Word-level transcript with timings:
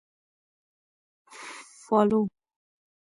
Follow 1.87 2.25